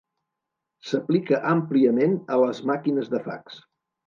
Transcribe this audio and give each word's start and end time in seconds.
S'aplica 0.91 1.39
àmpliament 1.51 2.17
a 2.37 2.41
les 2.45 2.63
màquines 2.71 3.13
de 3.15 3.23
fax. 3.29 3.63